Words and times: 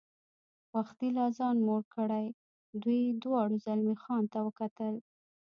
وختي 0.75 1.07
لا 1.17 1.25
ځان 1.37 1.55
موړ 1.67 1.81
کړی، 1.95 2.25
دوی 2.83 3.01
دواړو 3.23 3.55
زلمی 3.65 3.95
خان 4.03 4.23
ته 4.33 4.39
وکتل. 4.47 4.95